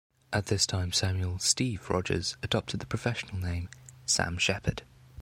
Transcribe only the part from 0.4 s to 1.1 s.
this time